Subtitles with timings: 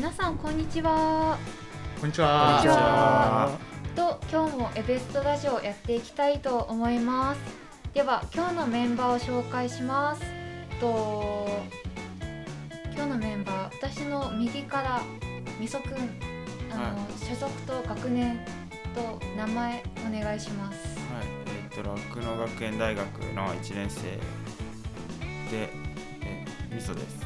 [0.00, 1.36] 皆さんこんにちは。
[2.00, 2.62] こんにちは。
[2.62, 3.58] こんにちは。
[3.94, 7.40] と今日もエベストラジオやっていきたいと思います。
[7.92, 10.22] では今日のメンバーを紹介します。
[10.80, 11.46] と
[12.94, 15.02] 今日のメンバー私の右から
[15.60, 15.92] みそくん
[16.72, 18.40] あの、は所属と学年
[18.94, 20.78] と名前お願いします。
[21.12, 21.26] はい、
[21.72, 24.00] えっ、と酪農学園大学の1年生
[25.50, 25.68] で、
[26.22, 27.20] えー、みそです。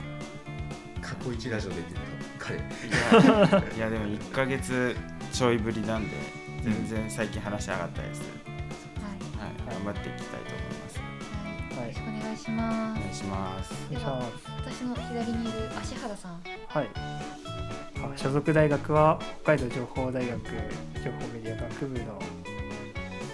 [1.01, 2.04] 過去一ラジオ出てた
[2.45, 2.57] 彼。
[2.57, 4.95] いやいやでも1ヶ月
[5.33, 6.11] ちょいぶりなんで
[6.63, 8.21] 全然最近話しなかったです。
[9.39, 10.99] はい、はい、頑張っていきたいと思います。
[11.79, 13.91] はい、よろしくお願いしますお願いします。
[13.91, 16.89] では私の左にいる芦原さんはい。
[18.03, 22.19] あ所属大学は北海道情報大学情報メディア学部の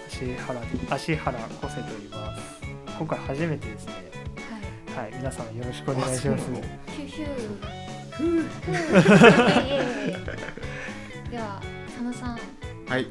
[0.09, 2.61] 芦原で芦原コセと言います。
[2.97, 3.93] 今回初めてですね。
[4.95, 7.80] はいはい、皆さんよろしくお願いします。
[11.31, 12.39] では佐野さん
[12.87, 13.03] はい。
[13.03, 13.07] い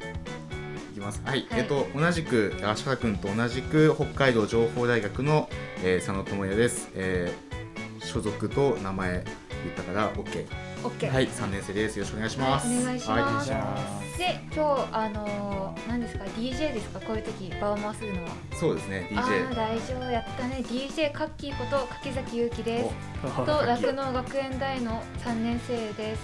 [0.95, 1.23] きます。
[1.25, 1.47] はい。
[1.51, 5.49] はいえっと同じく足原君と同じく北海道情報大学の、
[5.83, 6.91] えー佐野智也です。
[6.95, 7.51] えー
[8.05, 9.21] 所属と名前言
[9.73, 10.47] ったから OK。
[10.83, 11.27] OK はい。
[11.27, 11.99] 三年生です。
[11.99, 12.67] よろしくお願いします。
[12.69, 14.19] はいお願いしますお願いします。
[14.19, 17.01] で今日あのー何ですか？DJ ですか？
[17.01, 19.09] こういう時場を回すのはそうですね。
[19.15, 19.55] あ DJ ー。
[19.57, 22.95] 大丈夫やったね DJ カッキーこと柿崎優希です
[23.27, 26.21] おと酪農学園大の3年生です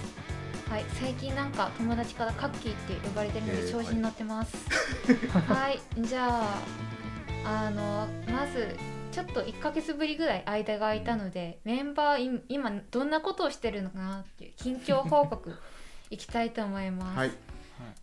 [0.69, 4.55] はい最近なんか友達からカッキーって呼ばれてるのえーで調子に乗ってます
[5.47, 6.41] はい、じゃ
[7.45, 8.75] ああのまず
[9.17, 15.55] ちょっと1ヶ月ぶりぐらい間が空いたのでメンバーい今どんなことをしてるのかなっていう近況報告
[16.11, 17.31] いきたいと思います、はい。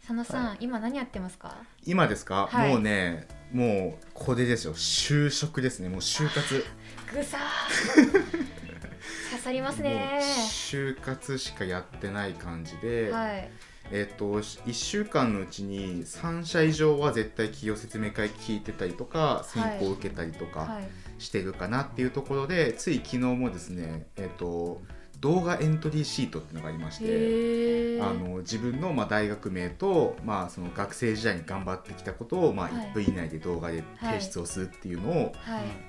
[0.00, 1.56] 佐野さん、今何やってますか？
[1.86, 2.48] 今ですか？
[2.50, 3.28] はいもうね。
[3.52, 4.74] もうこれですよ。
[4.74, 5.88] 就職ですね。
[5.88, 6.64] もう就活。
[7.14, 8.10] ぐさー
[9.30, 13.12] 刺さりますね就活しかやってない感じで。
[13.12, 13.48] はい
[13.92, 20.88] えっと1週間のうちに3社以上は絶対企業説明会聞いてたりとか選考を受けたりとかはい
[21.24, 24.80] してるかなっていうところで、つい昨日もですね、えっと
[25.20, 27.98] 動画エントリーシートっていうのがありまして。
[28.02, 32.88] あの自分のまあ大学名と、まあ、その学生時代に頑張ってきたことを、まあ、はい。
[32.88, 35.32] 1分以内で動画で提出をするっていうのを、はい。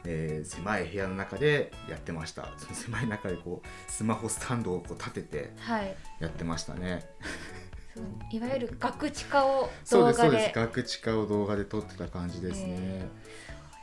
[0.06, 2.53] えー狭い部屋の中でやってました。
[2.57, 5.96] その狭い中でこうスマホスタンドをこう立ててはい。
[6.22, 7.06] やってましたね。
[7.94, 13.07] そういわゆるガクチカを動そうですそうで画です学知化を動画で撮ってた感じですね。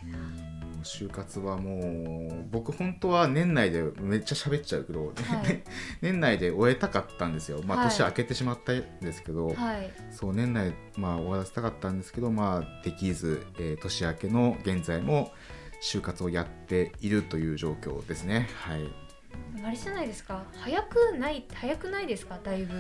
[0.05, 5.63] うん就活はもう僕本当は年内でめっちゃ喋っちゃうけど、はい。
[6.03, 7.61] 年内で終えたかったんですよ。
[7.65, 7.89] まあはい。
[7.89, 9.91] 年明けてしまったんですけど、はい。
[10.11, 15.33] そう年内、まあ、終わらせたかったんですけど、まあ、できず、えー年明けの現在も
[15.83, 18.49] 就活をやっているという状況ですね。
[18.55, 18.81] はい、
[19.65, 20.45] あれじゃないですか？
[20.59, 22.39] 早くない早くないですか？
[22.43, 22.75] だいぶ。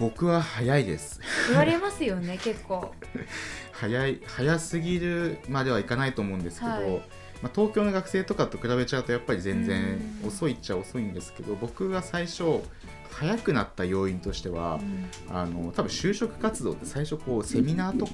[0.00, 1.20] 僕は早いです。
[1.50, 2.94] 言われますよね結構。
[3.72, 7.02] 早い早すぎるまではいかないと思うんですけど、はい
[7.42, 10.28] まあ、東京の学生とかと比べちゃうとやっぱり全然うん。
[10.28, 12.60] 遅いっちゃ遅いんですけど僕が最初
[13.10, 14.80] 早くなった要因としては、
[15.28, 18.12] あの多分就職活動って最初こうセミナーとか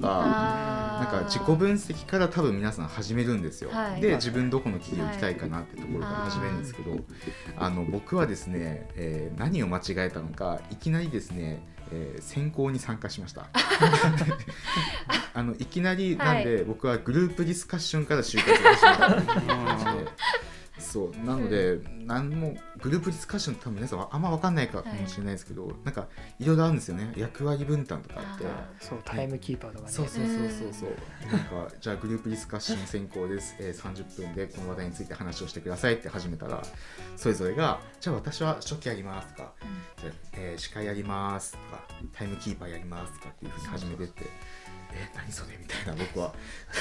[1.01, 3.71] なんか自己分析から多分皆さん始めるんですよ。
[3.71, 4.01] はい。
[4.01, 6.31] で自分どこの企業行きたいかなってところからはい。
[6.31, 6.97] 始めるんですけど、
[7.57, 11.63] あの僕はですね、えー何を間違えたのかいきなりですね、
[11.93, 13.47] えー選考に参加しました。
[15.35, 20.13] あのいきなりなんで、僕はグループディスカッションから就活が始まった
[20.89, 21.27] そう。
[21.27, 27.13] なので、何もグループディスカッション多分皆さんはあんま分かんないかもしれないですけど、なんかいろいろあるんですよね。
[27.17, 28.47] 役割分担とかあって。
[28.47, 29.91] あそうタイムキーパーとかね。
[29.91, 30.91] そうそうそうそうそう。
[31.31, 36.63] なんかじゃあグループディスカッション先行です、えー、30分でこの話題について話をしてくださいって始めたら
[37.17, 39.53] それぞれがじゃあ私は初期やりますとか、
[40.01, 44.25] じゃあ、えー司会やりますとかタイムキーパーやりますとかっていうふうに始めてって
[44.99, 46.35] えー何それみたいな僕は。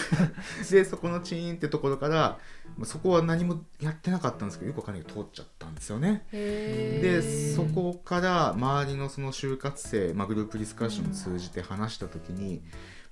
[0.70, 2.40] でそこのチーンってところから
[2.78, 6.26] まあそこは何もやってなかったんですけどよくわかんないけど通っちゃったんですよね。
[6.32, 12.62] へでーそこから周りのその就活生、まあ、グループディスカッションを通じて話した時に、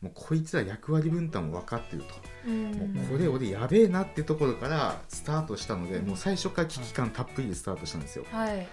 [0.02, 2.14] もうこいつら役割分担も分かってると、
[2.48, 2.72] うん。
[2.94, 8.26] もうこれ俺やべえなってところからスタートしたので、もう最初から危機感たっぷりでスタートしたんですよ。
[8.32, 8.68] はい。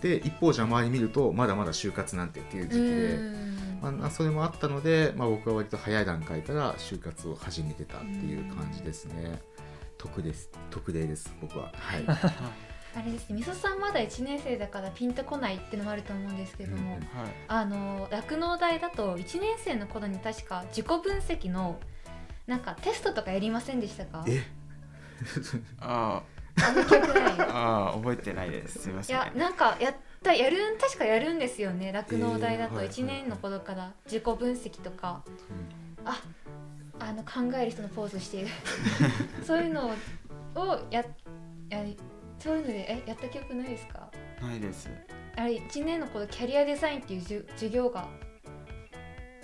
[0.00, 9.40] で一方じゃ周り見るとまだまだ就活なんてっていう時期で、うんまあ、それもあったので、まあ、僕は割と早い段階から就活を始めてたっていう感じですね。
[9.98, 10.50] 特です。
[10.70, 11.34] 特例です。
[11.40, 11.72] 僕は。
[11.74, 12.04] はい。
[12.94, 13.36] あれですね。
[13.36, 17.30] みそさんまだ1年生だからピンとこないってのもあると思うんですけども、うんはい。
[17.48, 21.80] あの酪農大だと1年生の頃に確か自己分析の
[22.46, 24.24] なんかテストとかやりませんでしたか？
[24.28, 24.42] え？
[25.80, 26.22] あ
[26.62, 27.24] あの記憶ない。
[27.48, 28.80] ああ覚えてないです。
[28.80, 29.16] すみまいせん。
[29.16, 31.90] やなんかやったやるん確かやるんですよね。
[31.92, 35.22] 酪農大だとえーはい1年の頃から自己分析とか、
[36.04, 36.22] あ
[37.00, 38.48] あの考える人のポーズしている。
[39.44, 39.90] そういうの
[40.54, 41.04] をや
[41.68, 41.84] や
[42.38, 44.10] そういうのでえやった記憶ないですか？
[44.40, 44.88] ないです。
[45.36, 48.08] あれ1年の頃キャリアデザインっていうじゅ授業が。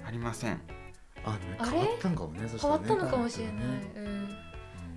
[0.06, 0.60] ありません。
[1.24, 1.70] あねあれ？
[1.70, 2.48] 変わったんかもねね。
[2.60, 3.60] 変わったのかもしれない、ね
[3.96, 4.06] うん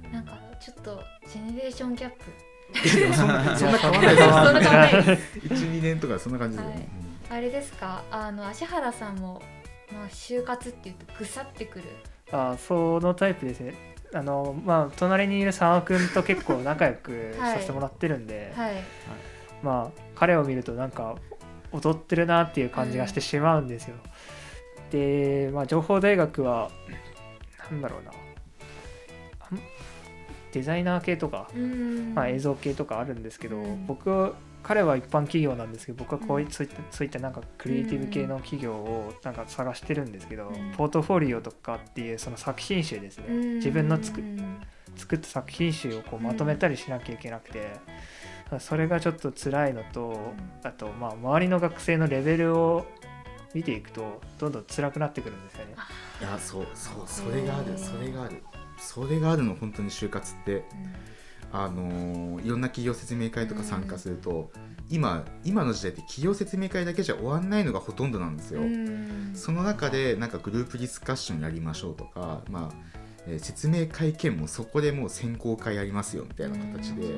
[0.06, 0.12] うん。
[0.12, 2.26] なんかちょっとジェネレーションギャップ
[2.74, 5.40] そんな変わんないいやそんな変わんないです。
[5.40, 6.88] 12年とかそんな感じで、はい。
[7.30, 8.04] あれですか？
[8.12, 9.42] あの芦原さんも、
[9.92, 11.86] まあ、就活っていうとぐさってくる？
[12.32, 13.76] あそのタイプですね。
[14.14, 18.74] あのまあ隣にいる佐野君と結構仲良くさせてもらってるんで、はい。
[19.64, 21.16] まあ彼を見るとなんか
[21.72, 23.96] 踊ってるなっていう感じがしてしまうんですよ、
[24.92, 26.70] で、まあ、情報大学は
[27.72, 28.12] なんだろうな
[30.52, 32.14] デザイナー系とか、うん。
[32.14, 33.86] まあ、映像系とかあるんですけど、うん。
[33.86, 34.34] 僕は
[34.64, 36.52] 彼は一般企業なんですけど僕はこういうん。
[36.52, 40.72] そういったそういったなんかクリエイティブ系の企業をなんか探してるんですけど、うん。
[40.78, 43.56] ポートフォリオとかっていうその作品集ですね、うん。
[43.56, 44.62] 自分の作うん
[44.96, 47.72] 作った作品集をこうまとめたりしなきゃいけなくて、
[48.60, 50.34] それがちょっと辛いのと、
[50.64, 52.86] あとまあ周りの学生のレベルを
[53.54, 55.76] 見ていくとどんどん辛くなってくるんですよね。
[56.20, 58.44] いやそうそうそれがあるそれがある
[58.82, 60.64] それがあるの本当に就活って。
[61.54, 64.52] あのーいろんな企業説明会とか参加すると、
[64.90, 68.62] 今今の時代って企業説明会だけじゃ終わんないのがほとんどなんですよ。
[68.62, 69.32] うん。
[69.36, 72.76] その中でなんかグループディスカッションやりましょうとか、まあ
[73.28, 77.18] えー説明会見もそこでもう選考会やりますよみたいな形で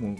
[0.00, 0.16] もう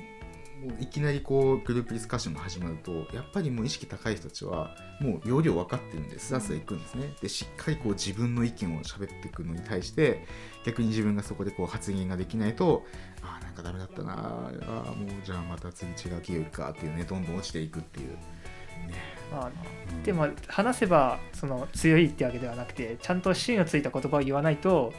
[0.79, 7.15] いきなりこうグループディスカッションが始まるとやっぱりもう意識高い人たちはもう要領分かってるんでスラスラいくんですね。
[7.21, 10.27] でしっかりこう自分の意見を喋っていくのに対して
[10.65, 12.85] 逆に自分がそこでこう発言ができないと
[13.23, 18.11] ああなんかダメだったなあーもうじゃあまた次違う企業行くかっていうねどんどん落ちていくっていう。
[18.11, 18.95] ね
[19.31, 24.95] まあ、うんでも話せばその強いってわけではなくてちゃんと芯のついた言葉を言わないと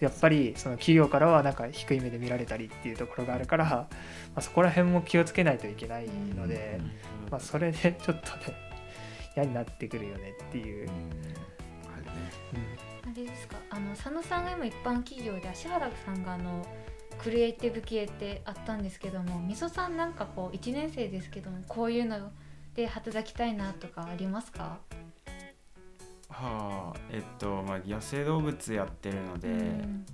[0.00, 3.88] やっぱりその企業からはなんか低い目で見られたりっていうところがあるから、
[4.34, 6.80] まあ、そこら辺も気をつけないといけないので、
[7.30, 8.56] まあ、それでちょっとね
[9.36, 10.88] 嫌になってくるよねっていう。
[10.88, 10.94] うん、
[11.94, 12.10] あるね。
[13.04, 13.10] うん。
[13.12, 13.56] あれですか？
[13.70, 16.66] あの佐野さんが今一般企業で芦原さんがあの
[17.18, 22.32] クリエイティブ系ってあったんですけどもみそさんなんかこう1年生ですけどもこういうの
[22.74, 24.78] で働きたいなとかありますか、
[26.28, 30.06] はあえっとまあ野生動物やってるので、うん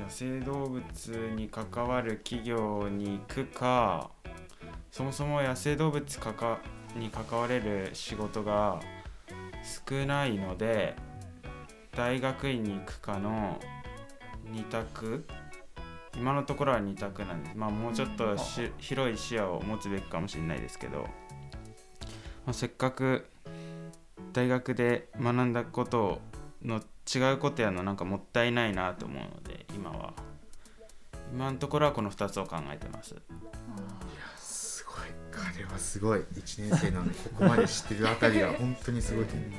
[0.00, 0.82] 野生動物
[1.36, 4.10] に関わる企業に行くか
[4.90, 6.58] そもそも野生動物かか
[6.96, 8.80] に関われる仕事が
[9.88, 10.96] 少ないので
[11.94, 13.60] 大学院に行くかの
[14.50, 15.26] 2択
[16.16, 17.56] 今のところは2択なんです。
[17.56, 21.06] まあもうちょっとし広い視野を持つべきかもしれないですけど、ま
[22.48, 23.26] あ、せっかく
[24.32, 26.20] 大学で学んだこと
[26.64, 26.80] の
[27.12, 30.12] 違うことやのなんかもったいないなと思うので今は。
[31.32, 33.14] 今のところはこの2つを考えてます。
[34.36, 34.96] すごい。
[35.30, 36.20] 彼はすごい。
[36.20, 39.50] 1年生なのにここまで知ってるあたりは 本当にすごいと思う。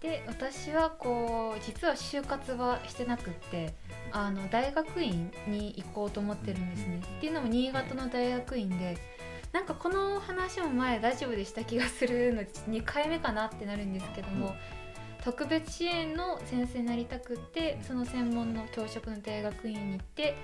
[0.00, 3.74] で私はこう実は就活はしてなくって
[4.12, 7.02] あの大学院に行こうと思ってるんですね。
[7.18, 8.96] っていうのも新潟の大学院で
[9.52, 14.54] なんかこの話も前ラジオでした気がするので2回目かなってなるんですけども、
[15.24, 20.36] 特別支援の先生になりたくってその専門の教職の大学院に行って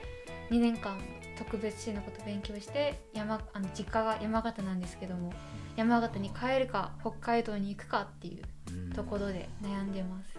[0.50, 0.98] 2年間
[1.38, 5.32] 特別支援のことを勉強して山あの実家が山形なんですけども
[5.76, 8.92] 山形に帰るか北海道に行くかっていううん。
[8.92, 10.38] ところで悩んでます。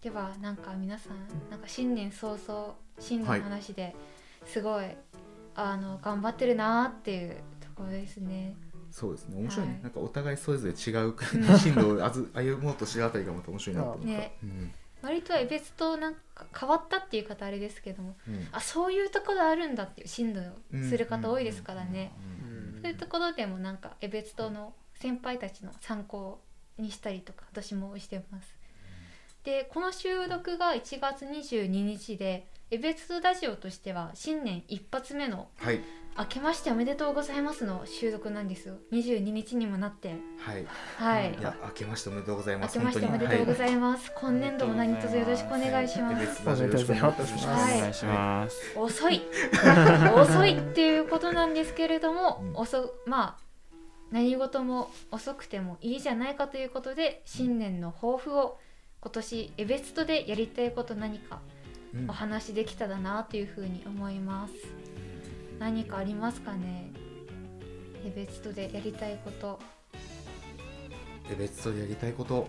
[0.00, 1.16] ではなんか皆さん
[1.50, 3.94] なんか新年早々進路の話で
[4.44, 4.86] すごい、
[5.54, 8.54] あの頑張ってるなーっていうところですね。
[8.90, 9.36] そうですね。
[9.40, 9.82] 面白いね、はい。
[9.84, 10.78] なんかお互いそれぞれ違う
[11.58, 18.48] 進路をあず歩もうとしてるあたりがまた面白いなと思った、ねうん割と別となんか変わったっていう方あれですけどもうん。
[18.52, 22.12] あそういうところあるんだっていう進路をする方多いですからね、
[22.76, 22.82] うん。
[22.82, 26.40] そういうところでもなんかエベツトの先輩たちの参考
[26.78, 28.62] にしたりとか私もしてます。
[29.44, 35.80] でこの収録が1月22日でエベツトラジオとしては新年一発目のはい
[36.18, 38.76] 「明けましておめでとうございます」の収録なんですよ。
[38.92, 40.14] 22日にもなって。
[40.38, 40.66] はい。
[40.98, 41.34] はい。
[41.38, 42.78] いや明けましておめでとうございます。
[42.78, 46.12] 明けましておめでとうございます、今年度も何卒よろしくお願いします。
[46.12, 46.28] お願いい。
[46.28, 49.22] たしよろしくおます、はい願いします、遅い。
[50.14, 52.56] 遅いっていうことなんですけれども、うん。
[52.56, 53.42] 遅まあ
[54.10, 58.58] 何事も遅くてもいいじゃないかということで新年の抱負を
[59.00, 61.40] 今年エベストでやりたいこと何か
[61.94, 62.10] うん。
[62.10, 64.54] お話できたらなというふうに思います。
[65.62, 66.90] 何かありますかね？
[68.04, 69.60] エベツトでやりたいこと。
[71.30, 72.34] エベツトでやりたいこと？
[72.34, 72.48] は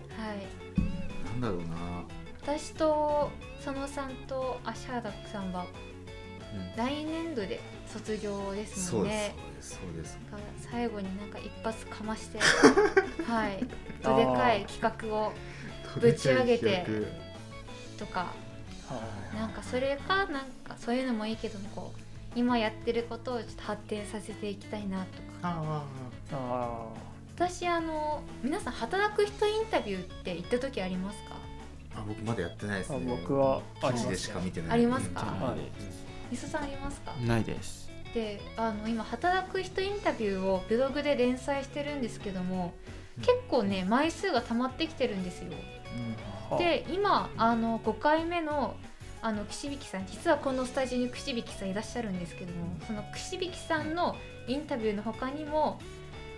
[1.24, 2.04] なんだろうな、
[2.42, 3.30] 私と
[3.64, 5.64] 佐野さんと芦原さんは
[6.74, 6.76] うん。
[6.76, 9.34] 来年度で卒業ですもそうんですね。
[9.60, 10.18] そうです。
[10.72, 12.40] 最後になんか一発かまして、
[13.30, 13.64] はい、
[14.02, 15.32] どでかい企画を
[16.00, 17.06] ぶち上げて企
[17.96, 18.32] とか、
[18.90, 22.03] あなんかそれかなんかそういうのもいいけどもこう
[22.34, 25.12] 今やってることをちょっと発展させていきたいなとか。
[25.42, 25.84] 画あ
[26.32, 26.88] あ
[27.36, 31.34] 私あの皆さん働く人インタビューって行った時ありますか？
[31.96, 34.70] ーあ僕まだやってないですあね僕はあります記事でしか見てない。
[34.70, 35.54] ありますか？
[35.56, 35.60] い。
[36.30, 37.12] みそさんありますか？
[37.26, 37.90] ないです。
[38.14, 42.72] であの今働く人インタビューをブログで連載してるんですけども
[43.18, 45.50] 結構ね枚数が溜まってきてるんですよ。
[46.52, 46.56] あ。
[46.56, 48.76] で今あの5回目の
[49.24, 54.16] あの串引さん実はこのスタジオに串引さんいらっしゃるんですけどもその串引さんの
[54.46, 55.80] インタビューの他にも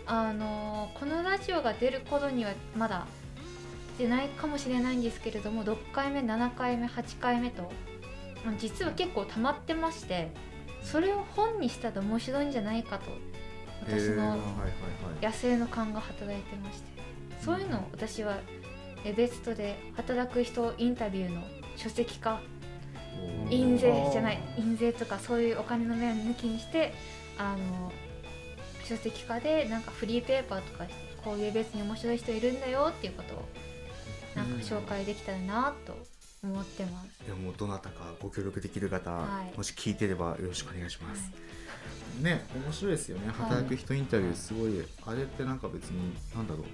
[0.07, 3.09] あのこのラジオが出る頃にはまだ
[3.99, 7.73] 出ないかもしれないんですけれども6回目7回目8回目と
[8.57, 10.31] 実は結構溜まってまして
[10.85, 13.07] それを本にしたら面白いんじゃないかと
[13.85, 14.37] 私の
[15.21, 16.87] 野生の勘が働いてまして
[17.41, 18.37] そういうのを私は
[19.05, 21.43] えベストで働く人インタビューの
[21.75, 22.41] 書籍化
[23.51, 26.93] 印税じゃない印税とかそういうお金の面抜きにして
[27.39, 27.93] あの
[28.85, 30.85] 書籍化でなんかフリーペーパーとか
[31.25, 33.45] こういう別に面白い人いるんだよっていうことを
[34.37, 35.97] なんか紹介できたらなと
[36.43, 37.25] 思ってます。
[37.27, 39.57] いやもうどなたかご協力できる方、はい。
[39.57, 41.33] もし聞いてればよろしくお願いします、
[42.23, 43.33] ね面白いですよね。
[43.33, 46.65] 働く人インタビューすごい、あれってなんか別になんだろう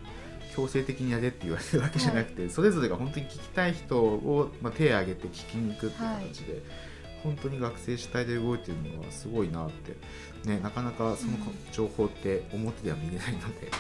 [0.55, 6.63] 強制的にやれって言われるわけじゃなくて、それぞれが本当に聞きたい人を、まあ、手を挙げて聞きに行くっていう形で、
[7.23, 9.97] 本当に学生主体で動いてるのはすごいなって、
[10.49, 11.39] ね、なかなかそのうん。
[11.73, 13.71] 情報って表では見れないので、ね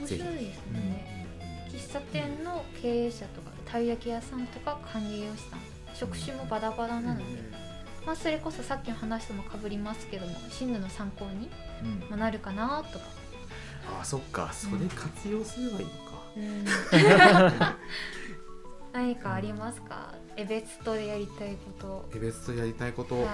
[0.00, 0.22] うん、いやーぜひ。
[0.22, 0.74] 面白いですうん。
[0.74, 1.26] ね。
[1.70, 5.60] 喫茶店の経営者とかたい焼き屋さんとか管理栄養士さん
[5.94, 7.24] 職種もバラバラなので、
[8.06, 11.50] まあ、それこそさっきの話ともかぶりますけども進路の参考に
[12.16, 13.04] なるかなとか、
[14.00, 14.50] あそっか。
[14.52, 15.92] それ活用すればいいの
[17.60, 17.76] か、
[18.92, 20.14] 何かありますか？
[20.36, 23.28] エベツトでやりたいこエベストやりたいこと、とはい。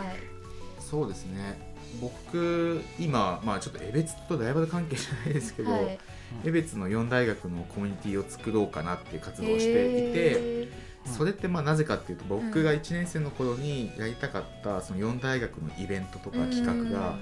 [0.80, 1.74] そうですね。
[2.00, 5.98] 僕今まあちょっとエベツとライバル関係じゃないですけど、はい。
[6.44, 10.68] エベツの4大学のコミュニティを作ろうかなっていう活動をしていて、へ
[11.06, 17.18] それってまあなぜかっていうと僕が1年生の頃にやりたかったその4大学のイベントとかー企画が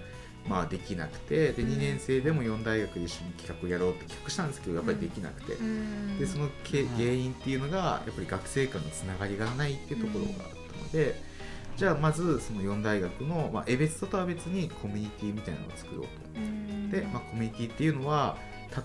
[0.48, 1.72] まあできなくてでうん。
[1.72, 5.54] 2年生でも4大学で一緒に企画をやろうって企画したんですけどやっぱりできなくて。
[5.54, 5.62] う。
[5.62, 6.18] ん。
[6.18, 11.20] でそのけ原因っていうのがやっぱり学生間のつながりがないっていうところがあったので、
[11.76, 16.08] じゃあまずその4大学の、まあ、エベストとは別にコミュニティみたいなのを作ろうと。
[16.36, 16.90] うん。
[16.90, 18.36] で、まあ、コミュニティっていうのは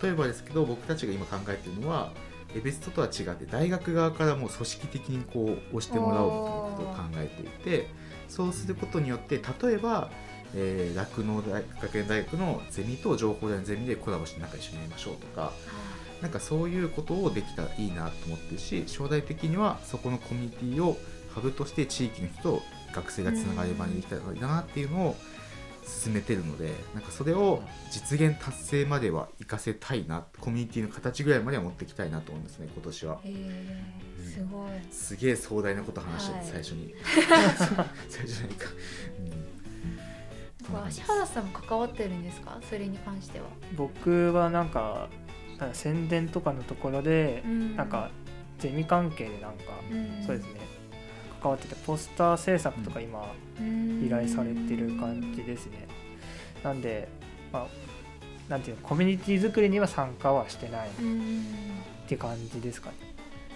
[0.01, 2.11] 例えばですけど僕たちが今考えてるのは
[2.55, 7.87] エベストとは違って大学側からもう組織的にこう押してもらおうみたいなことを考えていて
[8.27, 10.09] そうすることによって例えば
[10.55, 15.51] えー酪農、大学園大学のゼミと情報大のゼミでコラボして仲一緒にやりましょうとか
[16.21, 20.97] なんかそういうことをできたらいいなと思ってるし将来的にはそこのコミュニティを
[21.33, 22.61] ハブとして地域の人と
[22.93, 25.15] 学生がつながれる場にできたらいいなっていうのを
[25.87, 27.61] 進めてるのでなんかそれを
[27.91, 33.19] 実現達成までは活かせたいなコミュニティの形ぐらいまでは持っていきたいなと思うんですね今年は。
[33.21, 34.69] すごい。
[34.91, 36.47] すげえ壮大なこと話してる、はい。
[36.47, 36.93] 最初に。
[38.09, 38.69] 最初じゃないか、
[39.19, 39.46] うん、
[40.73, 42.59] 芦原さんも関わってるんですか？
[42.69, 43.45] それに関しては、
[43.75, 45.09] 僕はなんか
[45.59, 47.75] なんか宣伝とかのところで、うん。
[47.75, 48.09] なんか
[48.59, 50.23] ゼミ関係でなんか、うん。
[50.25, 50.59] そうですね。
[51.41, 55.87] 関わっててポスター制作とか今依頼されてる感じですね。
[56.63, 57.07] なんで、
[57.53, 57.67] まあ、
[58.49, 61.43] なんていうのコミュニティ作りには参加はしてないっうん。
[62.07, 62.95] て感じですかね。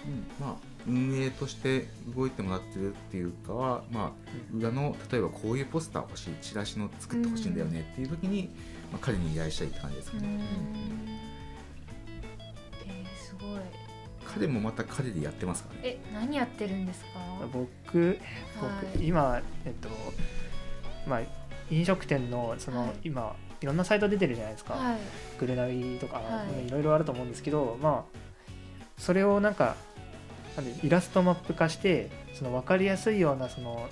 [0.06, 0.46] うん。
[0.46, 8.50] まあ運営として動いてもらってるっていうかは、まあ、裏の例えばこういうポスター欲しいチラシの作ってほしいんだよねっていう時に、
[8.90, 10.32] まあ、彼に依頼したいって感じですかね、うん。
[10.32, 10.40] うん。
[12.86, 13.60] えーすごい。
[14.24, 15.82] 彼もまた彼でやってますからね。
[15.84, 17.08] え何やってるんですか？
[17.52, 18.18] 僕僕、は
[18.98, 19.06] い。
[19.06, 19.88] 今えっと
[21.06, 21.20] まあ
[21.70, 22.92] 飲食店のその、はい。
[23.04, 24.98] 今いろんなサイト出てるじゃないですか、はい。
[25.38, 26.66] グルナビとか、はい。
[26.66, 28.18] いろいろあると思うんですけどまあ
[28.98, 29.76] それをなんか
[30.56, 33.88] なんでイラストマップ化してその分かりやすいようなその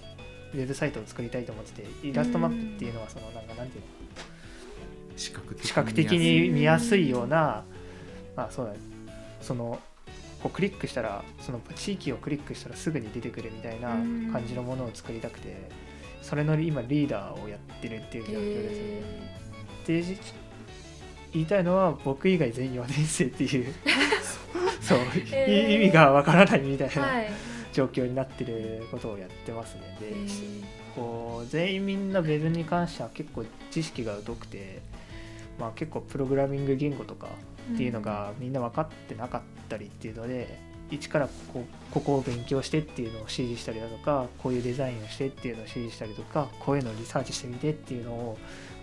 [0.52, 3.88] ウェブサイトを作りたいと思っててイラストマップっていうのはそのなんかなんていうの？
[5.16, 7.64] 視覚的視覚的に見やすいような、
[8.36, 8.78] まあそうだね。
[9.40, 9.78] その
[10.42, 13.90] こうクリックしたらその地域をクリックしたらすぐに出てくるみたいな
[14.32, 15.68] 感じのものを作りたくて
[16.22, 20.14] それの今リーダーをやってるっていう状況ですね。
[20.14, 20.16] で
[21.32, 23.74] 言いたいのは僕以外全員4年生っていう。
[24.80, 24.98] そう、
[25.48, 27.06] 意味がわからないみたいな、
[27.72, 29.96] 状況になってることをやってますね。
[30.00, 30.14] で
[30.94, 34.82] こう全員みんな Web に関しては結構知識が疎くて、
[35.58, 37.28] まあ、結構プログラミング言語とか
[37.72, 40.58] っていうのがみんな分かってなかったりっていうので、
[40.90, 48.38] うん、一からこここを勉強してっていうのを指示したりだとかこういうデザインをしてっていうのを指示したりとかこういうのをリサーチしてみてっていうのを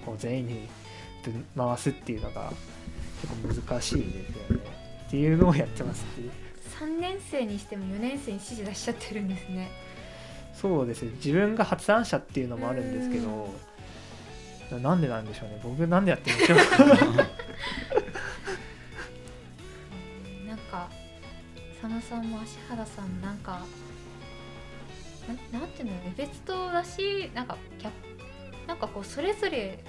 [0.05, 0.69] こう全員に
[1.55, 2.51] 回すっていうのが
[3.21, 4.63] 結構難しいですよね
[5.07, 6.31] っていうのをやってますっていう。
[6.79, 9.71] 3年生にしても4年生に指示出しちゃってるんですね。
[10.53, 11.11] そうですね。
[11.15, 13.53] 自分が発案者っていうのもあるんですけど
[14.79, 15.59] なんでなんでしょうね。
[15.63, 16.57] 僕なんでやってるんでしょう
[20.47, 20.89] なんか
[21.81, 23.65] 佐野さんも芦原さんなんか
[25.51, 27.57] ななんていうの別とだしなんか
[28.67, 29.83] なんかこうそれぞれ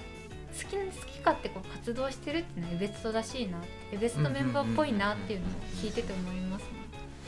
[0.51, 3.59] 好き好き勝手こう活動してるっていうのはエベストらしいな
[3.93, 5.49] エベストメンバーっぽいなっていうのを
[5.81, 6.67] 聞いてて思いますね。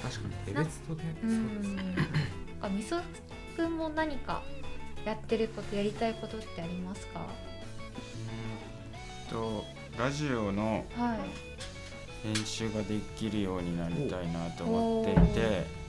[0.01, 1.29] 確かにエベストでそう
[1.61, 1.95] ですね。
[2.61, 2.97] あみそ
[3.55, 4.41] くんも何か
[5.05, 7.21] やってることやりたいことってありますか？
[9.29, 9.63] と
[9.97, 10.85] ラジオの
[12.23, 15.80] 編集ができるようになりたいなと思っていて。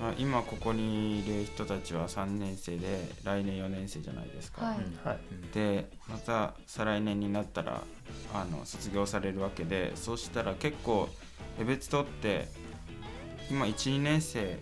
[0.00, 4.66] まあ、今ここにいる人たちは3年生で来年4年生じゃないですか。
[4.66, 7.82] はい、でまた再来年になったら
[8.34, 11.08] あの卒業されるわけでそうしたら結構
[11.60, 12.48] 江別とって
[13.50, 14.58] 今12年生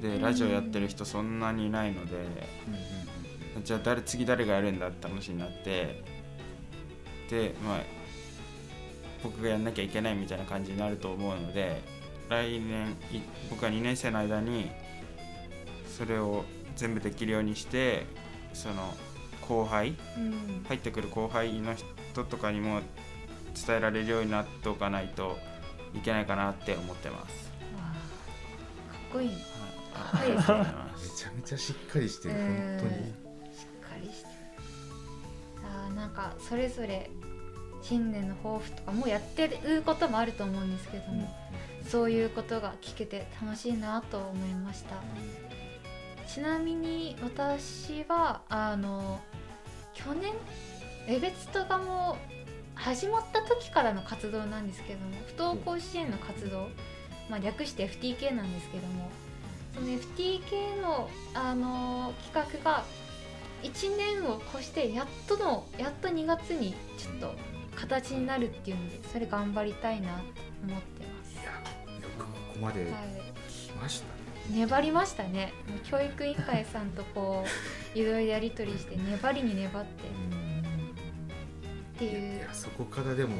[0.00, 2.16] でラジオやってる人そんなにいないので、
[3.64, 6.02] じゃあ誰次誰がやるんだって話になって
[7.30, 7.80] でまあ
[9.22, 11.82] 僕がやんなきゃいけないみたいな感じになると思うので
[12.30, 12.96] 来年
[13.50, 14.70] 僕は2年生の間に
[15.98, 16.44] それを
[16.76, 18.06] 全部できるようにして
[18.54, 18.94] その
[19.48, 22.82] 後輩、うん、入ってくる後輩の人とかにも
[23.66, 25.36] 伝えられるようになっておかないと
[25.92, 27.50] いけないかなって思ってます。
[27.50, 27.54] か
[28.94, 29.30] っこいい。
[29.92, 32.90] はい、めちゃめちゃしっかりしてる、本当に。
[32.92, 34.30] しっかりしてる。
[35.64, 37.10] あなんかそれぞれ
[37.82, 41.28] 新年の抱負とかもやってることもあると思うんですけども、
[41.88, 44.96] そういうことが聞けて楽しいなと思いました。
[46.32, 49.20] ちなみに私はあの
[49.94, 50.32] 去年
[51.08, 52.18] エベツとかも
[52.76, 56.68] 始まった時からの活動なんですけども不登校支援の活動、
[57.28, 59.10] まあ、略して FTK なんですけども
[59.74, 62.84] その FTK のあの企画が
[63.64, 67.34] 1年を越してやっとのやっと2月にちょっと
[67.76, 70.22] 形になるっていうのでそれ頑張りたいなと
[70.66, 71.32] 思ってます。
[71.32, 71.42] いや
[72.00, 72.86] よくここまで
[73.48, 74.12] 来ましたね、
[74.50, 75.52] はい、粘りましたね。
[75.84, 77.44] 教育委員会さんとこ
[77.94, 79.90] ういろいろやり取りして粘りに粘って。
[81.96, 82.38] っていう。
[82.38, 83.36] いやそこからでも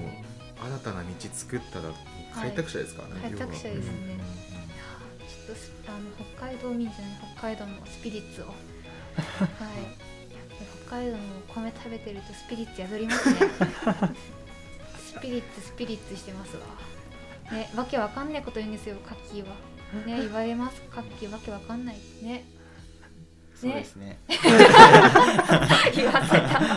[0.60, 1.84] 新たな道作ったら
[2.34, 4.18] 開拓者ですからね、はい、開拓者ですね、うん、
[5.26, 8.46] ちょっとあの北海道民じゃない北海道のスピリッツを。
[8.46, 8.56] はい。
[9.96, 10.09] 北
[10.90, 11.18] 海道の
[11.54, 13.36] 米食べてるとスピリッツ宿りますね。
[14.98, 16.62] スピリッツスピリッツしてますわ。
[17.52, 19.54] ねわけわかんないこと言うんですよカッキーは。
[20.04, 20.80] ね 言われます。
[20.82, 21.96] カッキーわけわかんない。
[22.22, 22.44] ね。
[23.54, 24.18] そうですね。
[24.26, 26.72] 言わせた。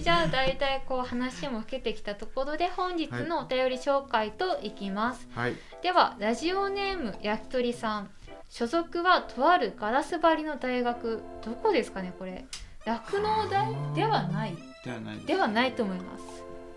[0.00, 8.10] じゃあ大体こう話も受けてきたところで本日のお便り紹介といきます、はい、ではラジオネーム焼き鳥さん
[8.48, 11.22] 所属はとあるガラス張りの大学。
[11.44, 12.44] どこですかねこれ。
[12.84, 13.74] 酪農大？
[13.94, 14.56] ではない。
[14.84, 16.24] ではないではないと思います。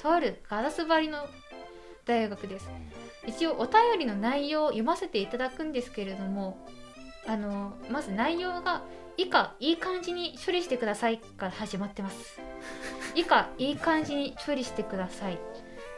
[0.02, 1.28] とあるガラス張りの
[2.06, 2.70] 大学です。
[3.28, 6.66] 一応お便りの内容を読ませていただくんですけれども
[7.28, 8.84] あのまず内容が
[9.18, 12.42] 以下いい感じに処理してくださいから始まってます。
[13.16, 15.38] 以下いい感じに処理してください。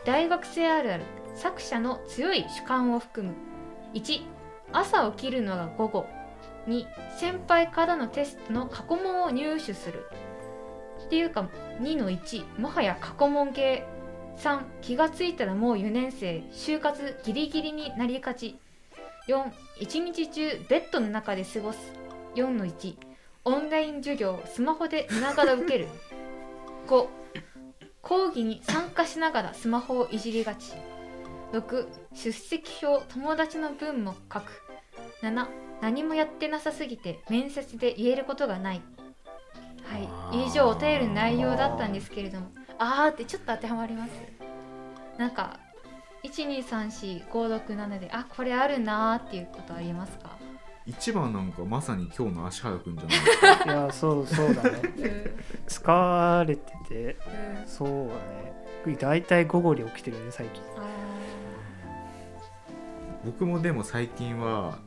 [0.05, 1.03] 大学生あるある。
[1.35, 3.35] 作者の強い主観を含む。
[3.93, 4.21] 1
[4.73, 6.07] 朝起きるのが午後
[6.67, 6.85] 2
[7.17, 10.05] 先輩からのテストの過去問を入手する。
[11.05, 13.83] っていうか2の1もはや過去問系
[14.37, 18.59] 3気がついたらもう4年生就活ギリギリになりがち。
[19.27, 21.79] 4一日中ベッドの中で過ごす。
[22.35, 22.95] 4の1
[23.43, 25.87] オンライン授業スマホで見ながら受ける。
[26.87, 27.07] 5
[28.01, 30.73] 講義に参加しながらスマホをいじりがち。
[31.51, 34.51] 6出席表友達の分も書く。
[35.21, 35.47] 7
[35.81, 38.81] 何もやってなさすぎて面接で言えることがない。
[39.83, 39.97] は
[40.33, 42.47] い以上お便りの内容だったんですけれども。
[42.77, 44.11] あーってちょっと当てはまります。
[45.17, 45.59] なんか
[46.23, 50.37] 123456であこれあるなーっていうことありますか？
[50.85, 53.63] 一番なんかまさに今日の足原くんじゃないですか？
[53.65, 54.81] いやそうそうだね。
[55.67, 57.17] 使われてて
[57.65, 57.89] そう
[58.87, 58.97] だね。
[58.99, 60.63] 大体午後に起きてるね最近。
[60.77, 60.81] あ
[63.25, 64.77] 僕もでも最近は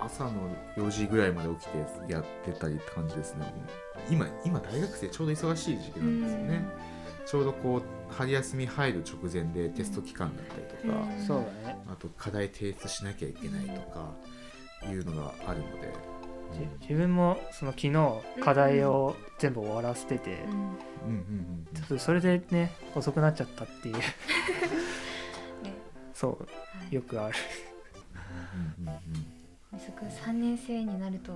[0.00, 0.32] 朝の
[0.76, 3.52] 4時ぐらいまで起きてやってたりって感じですね。
[4.10, 6.64] 今今大学生ちょうど忙しい時期ーなんですよね。
[7.24, 11.92] ちょうどこう春休み入る直前でテスト期間だったりとか、うん。
[11.92, 14.12] あと課題提出しなきゃいけないとか
[14.90, 15.92] いうのがあるので、
[16.52, 20.44] じ自分もその昨日課題を全部終わらせてて、
[21.06, 21.66] うん。
[21.84, 23.96] っとそれでね遅くなっちゃったっていう。
[23.96, 24.02] ね
[26.12, 26.38] そう。
[26.40, 27.34] はいよくある。
[28.78, 28.94] うんうん
[29.72, 29.80] うん。
[29.80, 31.32] そこ3年生になると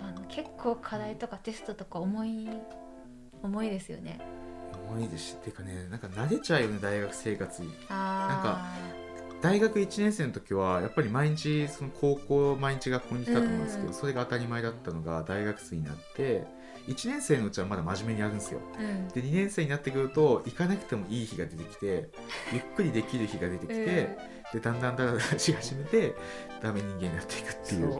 [0.00, 2.48] あの結構課題とかテストとか重い
[3.42, 4.20] 重いですよね。
[4.90, 5.28] 重いです。
[5.28, 7.62] してかねなんか慣れちゃうよね大学生活。
[7.62, 8.74] にあ
[9.40, 13.94] 大学1年生の時はやっぱり毎日その高校毎日学校に来たと思うんですけど、うん。
[13.94, 16.44] それが当たり前だったのが大学生になって
[16.88, 18.60] 1年生のうちはまだ真面目にやるんですよ。
[18.78, 19.08] ーうん。
[19.08, 22.08] で2年生になってくると行かなくてもいい日が出てきて
[22.52, 24.16] ゆっくりできる日が出てきて、
[24.52, 26.14] でだんだんだらだらし始めて
[26.62, 27.98] ダメ人間になっていくっていう。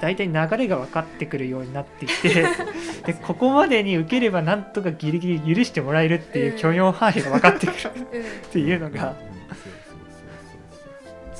[0.00, 2.44] 大体流れが分かってくるようになってきて
[3.06, 9.32] でここまでに受ければなんとかギリギリ許してもらえるっていう許容範囲が分かってくるっていうのがうん。
[9.54, 9.81] そうそう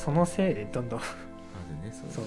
[0.03, 1.01] そのせいでどんどん。
[1.01, 1.03] あ
[1.83, 2.25] るねそう。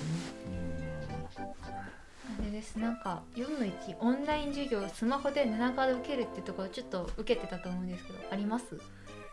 [2.40, 2.78] あれです。
[2.78, 8.80] なんか4の1オンライン授業スマホで寝ながら受けるってところちょっと受けてたと思うんですけどあります？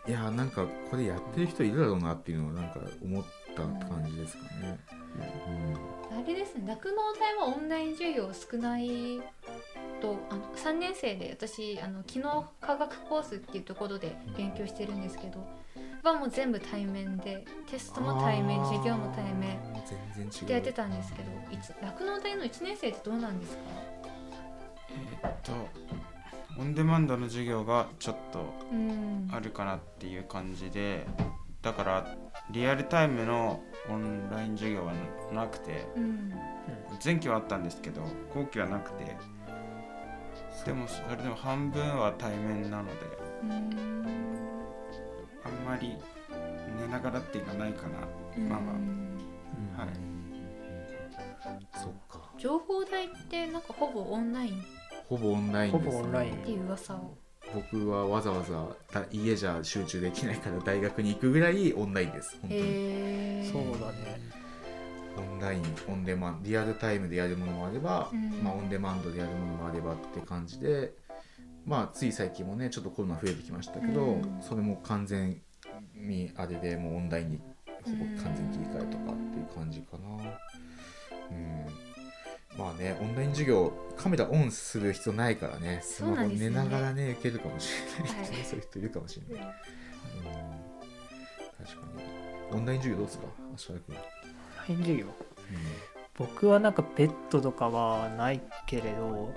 [0.09, 3.25] いやなんかこれやってる人いるだろうなっていうのはなんか思っ
[3.55, 4.79] た感じですかね、
[6.11, 9.21] あれですね酪農大はオンライン授業少ない
[10.01, 15.47] とあの3年生で私あの機能科学コースっていうところで勉強してるんですけど
[16.03, 19.59] はもう全部対面でテストも対面授業も対面。
[20.15, 20.47] 全然違う。
[20.49, 21.31] でやってたんですけど
[21.87, 23.63] 酪農大の1年生ってどうなんですか？
[25.23, 25.53] えーっと
[26.59, 29.29] オンデマンドの授業がちょっとうん。
[29.33, 31.07] あるかなっていう感じで
[31.63, 32.15] だから
[32.51, 34.93] リアルタイムのオンライン授業は
[35.33, 36.33] なくてうん。
[37.03, 38.03] 前期はあったんですけど
[38.35, 39.17] 後期はなくて
[40.67, 42.93] でもそれでも半分は対面なので。
[43.43, 44.52] うん
[45.45, 45.97] あんまり
[46.81, 47.99] 寝ながらっていうのはないかな。
[48.49, 49.19] まあまうん。
[49.77, 50.13] はい。
[51.75, 52.31] そっか。
[52.39, 54.57] 情報大ってなんかほぼオンラインっ
[55.09, 56.37] ほぼオンラインほです、ね、ぼオンライン。
[56.39, 57.17] ていう噂を。
[57.55, 62.39] 僕はわざわざだ家じゃ集中できないから大学に行くぐらいオンラインです。
[62.41, 63.51] 本当に。
[63.53, 64.21] そうだね。
[65.15, 68.43] オンラインオンデマンドリアルタイムでやるものもあれば、うん。
[68.43, 70.95] まあ、オンデマンドでやるものもあればって感じで
[71.65, 74.39] まあつい最近もねちょっとコロナ増えてきましたけど、うん。
[74.41, 75.41] それも完全
[75.95, 77.39] にあれでもうオンラインに
[77.85, 80.09] ほぼ完全に切り替えとかっていう感じかな。
[81.31, 81.67] うん。
[82.59, 86.57] まあねオンライン授業カメラオンする必要ないからねスそうマホなんですよね。
[86.57, 88.27] 寝ながらね受けるかもしれない、はい。
[88.45, 89.53] そういう人いるかもしれない、うん、
[91.67, 92.59] 確かに。
[92.59, 93.25] オンライン授業どうですか？
[93.55, 94.03] 足原君、オン
[94.69, 95.07] ライン授業？
[96.15, 99.33] 僕はなんかベッドとかはないけれど、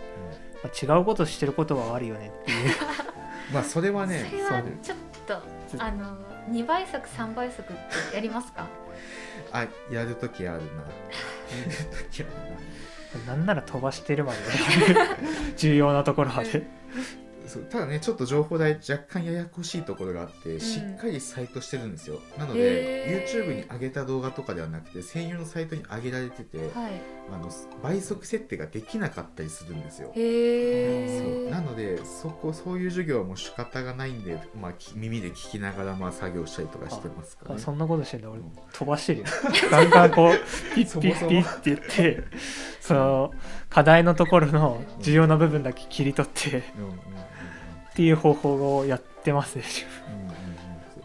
[0.63, 2.75] まあ、違うことしてることはあるよねっていう。
[3.53, 5.41] まあそれはねそれはちょっと
[5.77, 6.17] あの
[6.49, 7.75] 2倍速3倍速っ
[8.09, 8.67] てやりますか？
[9.51, 10.81] あやるときあるな。
[10.81, 10.87] や
[11.91, 12.31] るときある
[13.25, 13.35] な。
[13.35, 14.39] んなら飛ばしてるまで
[15.55, 16.59] 重要なところまで。
[16.59, 16.65] な
[17.47, 20.59] そうただねちょっと情報代若干ややこしいところがあって、ん。
[20.59, 22.19] しっかりサイトしてるんですよ。
[22.37, 27.15] なので YouTube に上げた動画とかではなくて専用のサイトに上げられてて、はい。
[27.31, 27.49] あの
[27.81, 30.11] 倍速設定ができなかったりするんですよ。
[30.15, 31.47] へそう。
[31.47, 38.29] えなのでそこそういう授業はもう仕方がないんで、まあ、き耳で聞きながらまあ作業したりとかしてますから、ね、あそんなことしてんだ。
[38.29, 38.41] 俺
[38.73, 39.25] 飛ばしてるよ。
[39.71, 42.23] ガンガンこうピッピッピッって言って
[42.79, 43.33] その
[43.69, 46.57] 課題のところの重要な部分だけ切り取って。
[46.59, 47.25] っうんうん
[47.97, 49.63] うんうんていう方法をやってますね。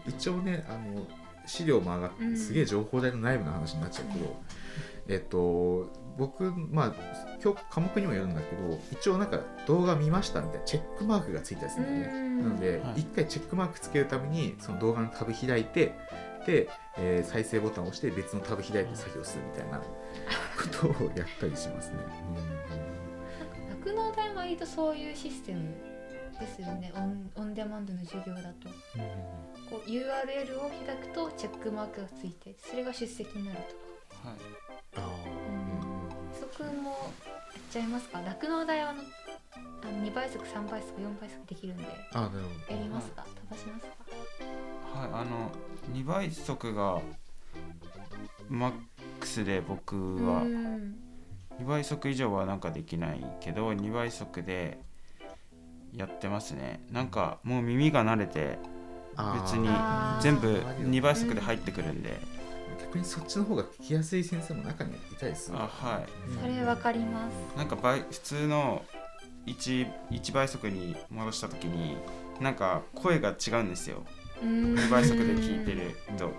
[0.05, 1.07] うん一応ねあの
[1.45, 4.41] 資料も上がって、うんすげえ情報大の内部の話になっちゃうけど、
[5.07, 6.93] えっと僕まあ
[7.43, 12.19] 今日科目にもよるんだけど一応なんか動画見ましたみたいなチェックマークがついたりするんだよね。
[12.19, 12.39] うん。
[12.43, 13.01] なのではい。
[13.01, 15.95] 一、回チェックマークつけるためにその動画のタブ開いて
[16.45, 19.85] で、えー再生ボタンを押して別のタブ開いて作業するみたいなこ
[20.97, 21.97] とをやったりしますね、
[23.83, 25.90] 酪農大は割とそういうシステム
[26.41, 26.91] ですよね。
[26.95, 28.69] オンオンデマンドの授業だと。
[28.95, 29.09] うんうん
[29.69, 33.57] こう URL を開くとチェックマークがついてそれが出席になる
[34.09, 34.27] とか。
[34.29, 34.37] はい。
[34.97, 36.39] あー。
[36.39, 36.99] そこもやっ
[37.71, 38.19] ちゃいますか？
[38.21, 39.01] 酪農大はあの
[39.83, 41.85] あの2倍速3倍速4倍速できるんで。
[42.11, 43.23] あーなるほやりますか？
[43.23, 43.85] 飛ばします
[44.93, 44.99] か？
[44.99, 45.51] はい、あの
[45.93, 46.99] 2倍速が
[48.49, 48.71] マッ
[49.21, 50.41] クスで僕は。
[50.41, 50.95] うん。
[51.61, 54.79] 2倍速以上はなんかできないけど2倍速で
[55.95, 56.81] やってますね。
[56.91, 58.59] なんかもう耳が慣れて
[59.41, 59.69] 別に
[60.21, 62.19] 全部2倍速で入ってくるんで。
[62.79, 65.57] 逆にそっちの方が聞きやすい先生も中にはいたりする。
[65.57, 66.05] あはい。
[66.41, 67.57] それわかります。
[67.57, 68.83] なんか倍普通の
[69.45, 71.97] 1, 1倍速に戻した時に
[72.39, 74.03] なんか声が違うんですよ。
[74.43, 76.27] 2 2倍速で聞いてると。
[76.27, 76.37] うんうん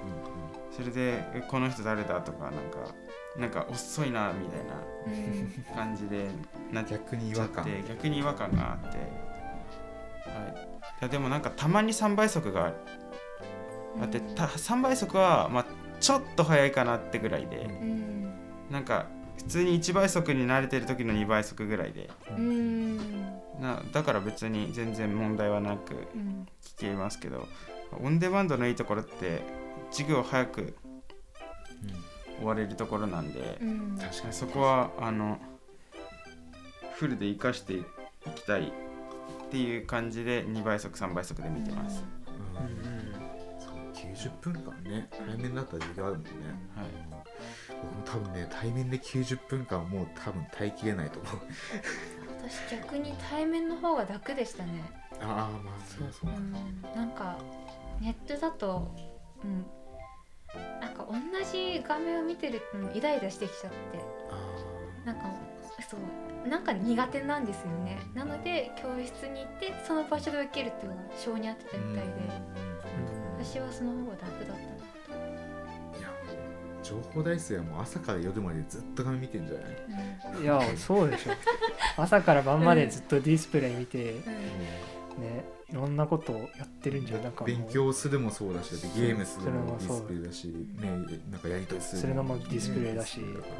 [0.74, 2.94] それでえこの人誰だとかなんか
[3.38, 6.28] なんか遅いなみたいな感じで
[6.72, 7.64] なっちゃっ逆に違和感。
[7.64, 9.04] て逆に違和感があって、は
[10.30, 10.54] い、
[11.00, 12.72] いやでもなんかたまに3倍速が
[14.00, 15.66] あってた3倍速はまあ
[16.00, 18.32] ちょっと早いかなってぐらいでうん。
[18.70, 19.06] なんか
[19.36, 22.10] 普通に1倍速に慣れてる時の2倍速ぐらいで。
[22.36, 22.96] うん。
[23.60, 26.46] なだから別に全然問題はなくうん。
[26.76, 27.46] 聞けますけど
[28.02, 29.42] オンデマンドのいいところって
[29.90, 30.76] 授業早く
[32.38, 33.98] 終われるところなんでう、ん。
[34.00, 34.32] 確かに。
[34.32, 35.38] そこはあの
[36.94, 37.84] フルで活かしてい
[38.34, 38.72] きたい
[39.52, 43.60] っていう感じで2倍速3倍速で見てます、うん。
[43.60, 46.30] そう90分間ね対面だったら授業あるもんね。
[46.74, 46.86] はい。
[47.82, 51.34] 僕も多分ね対面で90分間はもう多分耐えきれないと思う。
[52.48, 54.90] 私逆に対面の方が楽でしたね。
[55.20, 56.30] ああまあそうそう。
[56.30, 56.52] う、ん。
[56.94, 57.36] なんか
[58.00, 58.90] ネットだと
[59.44, 59.66] うん。
[60.80, 61.14] なんか同
[61.52, 63.76] じ画面を見てるとイライラしてきちゃって。
[64.30, 65.51] あなんか
[65.88, 67.98] そうなんか苦手なんですよね。
[68.14, 72.12] なので教室に行ってその場所で受けるっていうのが性に合ってたみたいで。
[73.44, 74.56] 私はその方が楽だったな
[75.98, 76.08] いや
[76.80, 80.36] 情報大生はもう朝から夜までずっと画面見てんじゃない？
[80.38, 80.44] うん。
[80.44, 81.32] いやそうでしょ。
[81.96, 84.22] 朝から晩までずっとディスプレイ見てうん。
[85.22, 90.90] ねいろんなことをやってるんじゃなんか勉強するもそうだしゲームするもディスプレイだし、ね、
[91.30, 93.20] なんかやり取りするするのもディスプレイだし。
[93.20, 93.54] だから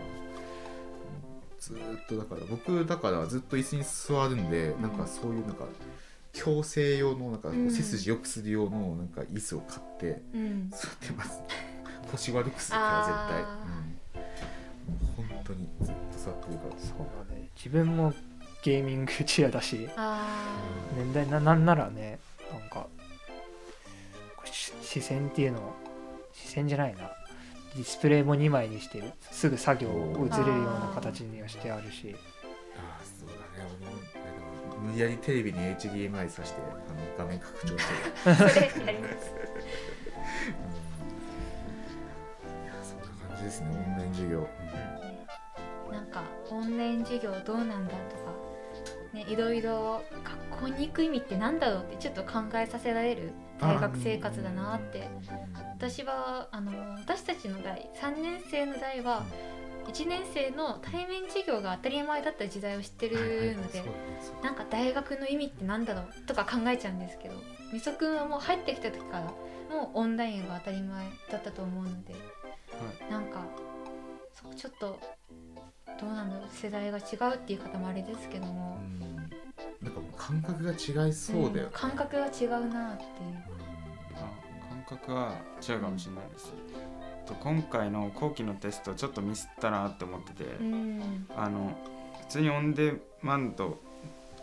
[1.62, 5.64] ずーっとだから僕だからずっと椅子に座るんで、なんかそういうなんか
[6.32, 7.70] 矯正用のなんかうん。
[7.70, 10.70] 背筋良くする用のなんか椅子を買ってうん。
[10.70, 11.40] 座ってます。
[12.10, 13.44] 腰悪くするから絶対、う
[14.16, 16.80] ん、もう本当にずっと座ってるから。
[16.80, 16.98] そう
[17.30, 17.48] だね。
[17.56, 18.12] 自分も
[18.64, 20.26] ゲーミングチェアだしあ
[20.96, 22.18] 年代ななんならね
[22.50, 22.86] なんか
[24.44, 25.74] 視線っていうのを
[26.32, 27.10] 視線じゃないな
[27.74, 29.12] ディスプレイも2枚にしてる。
[29.30, 32.14] すぐ作業を移れるような形にはしてあるし。
[32.76, 33.70] ああそうだね。
[33.80, 33.86] 俺
[34.78, 37.78] も無理やりテレビに HDMI さしてあの画面拡張してる。
[38.26, 39.18] あそれやりますい
[42.66, 43.68] やそんな感じですね。
[43.70, 44.48] オンライン授業、
[45.90, 48.32] なんかオンライン授業どうなんだとか。
[49.14, 50.02] ねいろいろ
[50.50, 53.32] 学校に行く意味ってなんだろうってちょっと考えさせられる
[53.62, 55.08] 大学生活だなって。
[55.82, 56.70] 私はあの
[57.00, 59.24] 私たちの代3年生の代は
[59.88, 63.82] 1年生の対面授業が当たり前だった時代を知ってるので
[64.44, 67.34] なんか大学の意味ってなんだろうとか考えちゃうんですけど
[67.72, 69.24] みそくんはもう入ってきた時から
[69.76, 72.14] もうオンラインが当たり前だったと思うので
[73.10, 73.44] なんか
[74.56, 75.00] ちょっと
[76.00, 79.21] どうなんだろう世代が違うっていう方もあれですけども、うん
[79.80, 83.42] なんかもう感覚が違いそうだよ、ん感覚が違うなっていう。
[84.16, 84.30] あ
[84.68, 85.34] 感覚は
[85.66, 86.52] 違うかもしれないです、
[87.26, 91.26] と今回の後期のテストちょっとミスったなって思ってて、うん。
[91.36, 91.76] あの
[92.20, 93.78] 普通にオンデマンド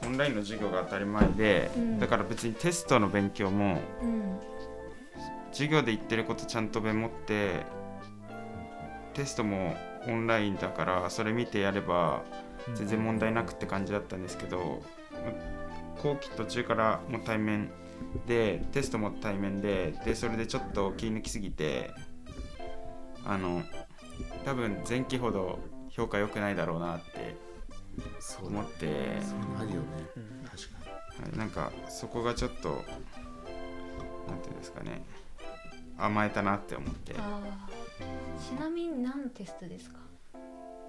[0.04, 2.00] オンラインの授業が当たり前で、うん。
[2.00, 4.40] だから別にテストの勉強もうん。
[5.52, 7.66] 授業で言ってることちゃんとメモって
[9.14, 9.76] テストも
[10.08, 12.24] オンラインだからそれ見てやれば
[12.76, 14.82] 全然問題なくって感じだったんですけど
[16.02, 17.70] 後期途中からもう対面
[18.26, 21.92] でテストも対面ででそれでちょっと気抜きすぎて
[23.26, 23.62] あの
[24.46, 27.36] 多分前期ほど評価良くないだろうなって
[28.44, 30.90] 思って、そういうのあるよねうん確か
[31.24, 32.70] はいなんかそこがちょっと
[34.28, 35.02] なんていうんですかね
[35.98, 37.18] 甘えたなって思ってち
[38.60, 39.98] なみに何のテストですか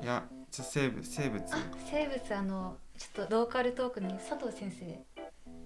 [0.02, 1.58] いや生物生物あ
[1.90, 5.22] 生物あのちょっとローカルトークの佐藤先生。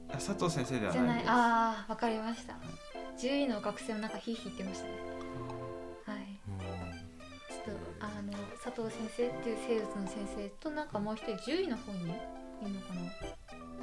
[0.09, 2.55] あ佐藤先生ではないああわかりました。
[3.19, 4.93] 10位の学生もなんかヒーヒー言ってましたね。
[6.07, 6.19] はい。
[6.21, 6.37] に、
[7.51, 13.01] ちょっとあの佐藤先生っていう生物の先生となんかもう一人10位の方にいるのかな。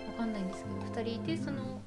[0.07, 1.81] わかんないんですけど2人いてその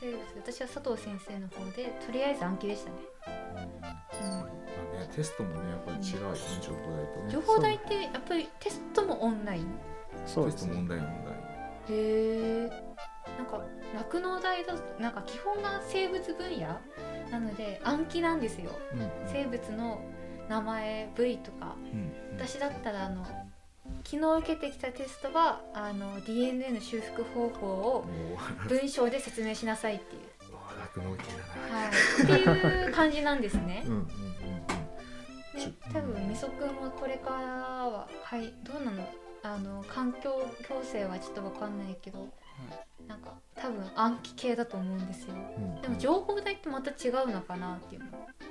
[0.00, 2.96] 生物私は佐藤先生の方でとりあえず暗記でしたね、
[3.80, 7.32] まあね、テストもねやっぱり違うよね情報大とうん、ね。
[7.32, 9.66] 情報大ってやっぱりテストもオンライン
[10.26, 10.74] そうですね。
[10.74, 11.34] 問題問題
[11.88, 12.70] へえ
[13.38, 16.80] なんか酪農大だとなんか基本が生物分野
[17.30, 18.70] なので暗記なんですよ。
[18.92, 19.10] うん。
[19.26, 20.00] 生物の
[20.48, 21.76] 名前部位とか。
[21.92, 22.12] うん。
[22.36, 23.24] 私だったらあの
[24.04, 30.22] 昨日受けてきたテストはあの DNA の修復方法をもう文章で説明しなさいっていう、
[31.70, 33.82] はい、っていう感じなんですね。
[33.86, 34.06] うんうんうん
[35.52, 39.06] で多分みそくんはこれからははいどうなの？
[39.42, 42.28] あの環境矯正はちょっとわかんないけど、
[43.08, 45.34] なんか多分暗記系だと思うんですよ。
[45.56, 45.82] うんうん。
[45.82, 48.06] でも情報代ってまた違うのかなっていうの。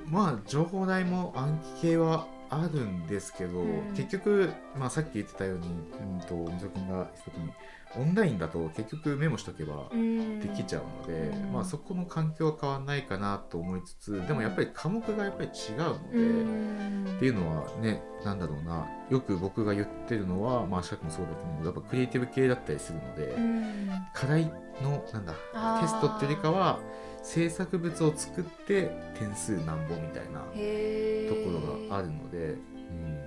[0.07, 3.93] まあ情報代も暗記系はあるんですけど、うん。
[3.95, 7.53] 結局、まあ、さっき言ってたように、うん、とみそくんが言っに
[7.97, 11.53] オンラインだと結局メモしとけばできちゃうので、うん。
[11.53, 16.17] まあ、そこの環境は変わらないかなと思いつつでもやっぱり科目がやっぱり違うので。
[16.17, 17.15] うん。
[17.17, 18.87] っていうのはねなんだろうな。
[19.09, 23.89] よく僕が言ってるのはまあ資格もそうだけどやっぱクリエイティブ系だったりするので、うん。
[24.13, 24.45] 課題
[24.81, 25.33] のなんだ
[25.81, 26.79] テストっていうよりかは
[27.23, 33.20] 制作物を作って点数なんぼみたいなへとーころがあるので、うん、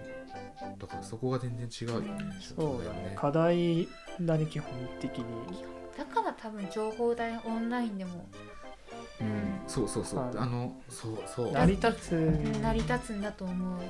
[0.78, 2.10] だからそこが全然違うよね。
[2.40, 3.14] そうだね。
[3.16, 3.88] 課題
[4.20, 5.24] だね基本的に。
[5.96, 8.26] だから多分情報代オンラインでも。
[9.20, 10.20] うん、そうそうそう。
[10.20, 11.52] ああのそうそう。
[11.52, 12.16] 成り立つ。
[12.16, 13.80] うん成り立つんだと思う、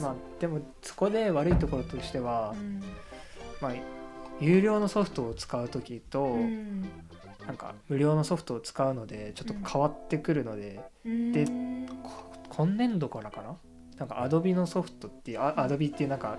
[0.00, 2.82] まあでもそこで悪いところとしてはう、ん。
[3.60, 3.72] まあ
[4.40, 6.82] 有料のソフトを使う時と、うん。
[7.46, 11.32] なんか無料のソフトを使うのでちょっと変わってくるので、うん。
[11.32, 11.46] で
[12.02, 13.56] こ今年度からかな？
[13.98, 16.38] なんか Adobe のソフトっていうあ Adobe っていうなんか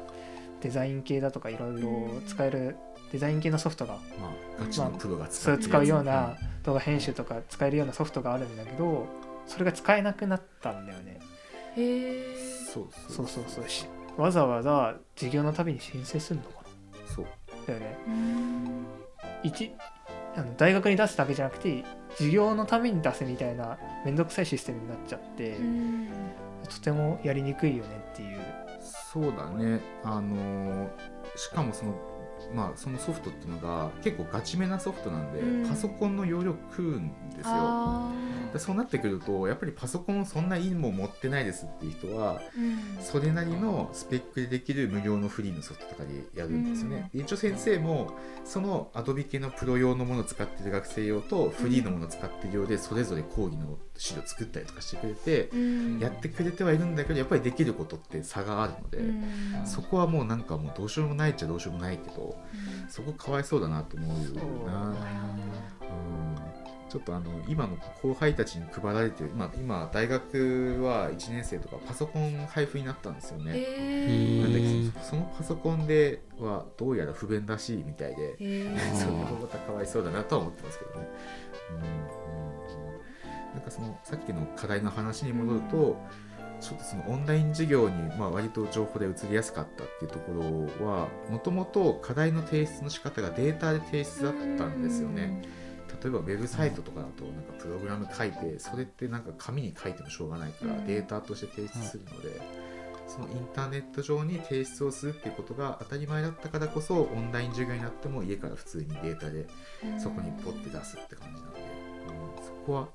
[0.62, 1.90] デザイン系だとかいろいろ
[2.28, 2.76] 使える
[3.12, 4.28] デザイン系のソフトがま
[4.60, 9.08] あ、ガチのプロが使そうってる使うようなや動画編集とか使えるようなソフトがあるんだけど
[9.48, 11.20] それが使えなくなったんだよね。
[11.76, 12.36] へえ
[12.68, 13.44] つそうそうそう。
[13.48, 16.66] そうしわざわざ授業のたびに申請するのか
[17.08, 17.26] そう。
[17.26, 17.30] な
[17.68, 18.10] だよねう。
[18.12, 18.86] ん
[19.44, 19.72] 一
[20.36, 26.10] あの大学に出すだけじゃなくて授業のために出すみたいな面倒くさいシステムになっちゃって、うん
[26.68, 28.40] とてもやりにくいよねっていう。
[29.12, 29.80] そうだね。
[30.04, 30.90] あのー
[31.36, 31.94] しかもその
[32.54, 35.70] まあそのソフトっていうのが結構ガチめなソフトなんで、うん。
[35.70, 37.44] パソコンの容量食うんですよ。
[37.48, 38.12] あ
[38.52, 43.04] でそうなってくるとやっぱりパソコンそんないいもん持ってないですっていう人はーうん。
[43.04, 48.12] それなりのスペックでできる無料のフリーのソフトとかでやるんですよね、で一応先生も
[48.44, 56.00] その Adobe 系のプロ用のものを使ってる学生用とフリーのものを使ってるようでそれぞれ講義の資料作ったりとかしてくれて、うん。
[56.00, 59.04] やってくれてはいるんだけどやっぱりできることって差があるので、う
[59.64, 59.68] ん。
[59.68, 62.38] そこはもうなんかもうどうしようもないっちゃどうしようもないけど
[62.84, 62.90] うん。
[62.90, 64.96] そこかわいそうだなと思うよな、
[66.90, 81.08] ちょっとあの今の後輩たちに配られてる今今大学は1年生とかパソコン配布になったんですよね、へなんだけえどそのパソコンではどうやら不便らしいみたいで、へ それーもまたかわいそうだなとは思ってますけどね。
[82.54, 82.59] うん
[83.54, 86.02] なんかそのさっきの課題の話に戻ると、
[86.62, 90.34] ちょっとそのオンライン授業にまあ割と情報で移りやすかったっていうとこ
[90.80, 95.42] ろはもともと課題の提出の仕方がデータで提出だったんですよね。
[96.02, 102.42] 例えばウェブサイトとかだとなんかプログラム書いてそれってなんか紙に書いてもしょうがないからうんデータとして提出するので、
[103.08, 109.48] そのインターネット上に提出をするっていうことが当たり前だったからこそオンライン授業になっても家から普通にデータで
[109.84, 111.60] うんそこにポッて出すって感じなので、
[112.40, 112.88] うん、そこは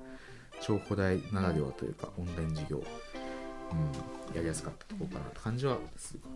[0.60, 2.76] 情報大ならではというかオンライン授業、
[3.72, 6.28] うん、やりやすかったところかなって感じはするか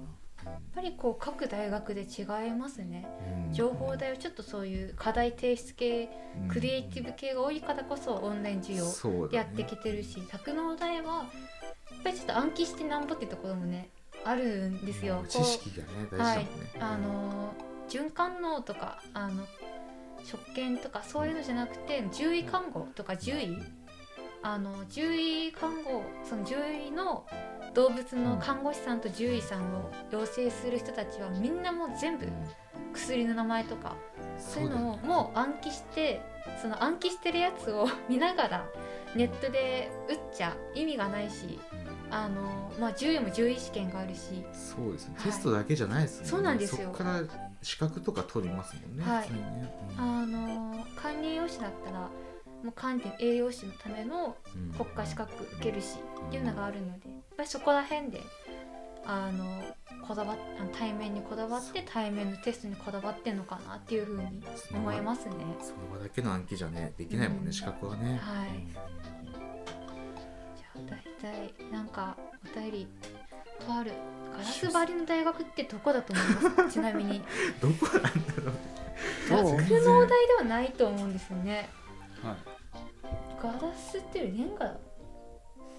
[0.45, 3.03] やっぱりこう各大学で違いますね。
[3.03, 6.09] な、うん、情報大はちょっとそういう課題提出系
[6.43, 6.49] うん。
[6.49, 11.27] クリエイティブ系が多いからこそオンライン授業やってきてるし酪農大は
[11.91, 13.89] やっぱりちょっと暗記してなんぼってところもね
[14.25, 15.21] あるんですよ。
[15.21, 15.27] うん。
[15.27, 16.45] 知識がね大事だもんね、
[16.81, 17.55] あの
[17.89, 19.45] 循環能とかあの
[20.25, 23.57] 食券とかそういうのじゃなくて獣医看護とか獣医
[24.43, 27.27] あの獣医看護その獣医の
[27.75, 32.33] 動物の看護師さんと獣医さんを養成する人たちはみんなもう全部うん
[32.93, 33.97] 薬の名前とか
[34.39, 36.21] そういうのをもう暗記して
[36.61, 38.67] その暗記してるやつを見ながら
[39.15, 41.59] ネットで打っちゃ意味がないし
[42.11, 44.45] あの、まあ、獣医も獣医試験があるし。
[44.53, 45.27] そうですね、はい。
[45.27, 46.31] テストだけじゃないですもんね。
[46.31, 46.89] そうなんですよ。
[46.89, 47.23] そこから
[47.63, 49.23] 資格とか取りますもんね、はい。
[49.23, 49.75] 普通にね。
[49.99, 52.09] あの管理栄養士だったら
[52.63, 54.73] もう管理栄養士のためのうん。
[54.73, 58.21] 国家資格受けるしっていうのがあるのでやっぱりそこら辺で
[59.07, 59.63] あの
[60.07, 64.43] こだわっあの対面にこだわって対面のテストにこだわってんのかなっていうふうに
[64.75, 65.35] 思いますね。
[65.61, 67.53] その場だけの暗記じゃねできないもんね、うん。
[67.53, 68.19] 資格はね。
[68.21, 68.67] はい。
[70.57, 72.17] じゃあ大体なんか
[72.55, 72.89] お便り
[73.67, 73.93] 変わる
[74.33, 76.65] ガラス張りの大学ってどこだと思いますか？
[76.71, 77.23] ちなみに。
[77.61, 81.57] どこなんだろうどう酪農大ではないと思うんですよね。
[81.57, 81.69] はい
[82.23, 84.77] ガラスっていうよりレンガ。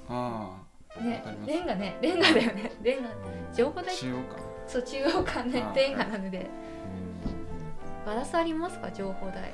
[0.10, 0.62] あ
[1.02, 1.52] ねわかります。
[1.52, 1.98] レンガね。
[2.02, 2.72] レンガだよね。
[2.82, 3.10] レンガ。
[3.54, 4.38] 情報あ台中央か。
[4.68, 5.62] そう中央間ね。
[5.62, 6.50] あレンガなので。
[8.06, 8.92] ガラスありますか？
[8.92, 9.52] 情報台